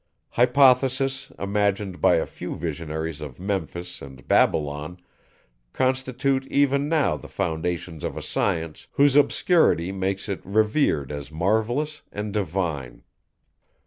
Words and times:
Hypothesis, 0.29 1.31
imagined 1.37 2.01
by 2.01 2.15
a 2.15 2.25
few 2.25 2.55
visionaries 2.55 3.21
of 3.21 3.39
Memphis 3.39 4.01
and 4.01 4.27
Babylon, 4.27 4.99
constitute 5.73 6.47
even 6.47 6.89
now 6.89 7.15
the 7.17 7.27
foundations 7.27 8.03
of 8.03 8.17
a 8.17 8.21
science, 8.23 8.87
whose 8.93 9.15
obscurity 9.15 9.91
makes 9.91 10.27
it 10.27 10.43
revered 10.43 11.11
as 11.11 11.31
marvellous 11.31 12.01
and 12.11 12.33
divine. 12.33 13.03